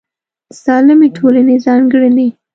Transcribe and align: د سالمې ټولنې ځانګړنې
د 0.49 0.51
سالمې 0.63 1.07
ټولنې 1.17 1.55
ځانګړنې 1.65 2.27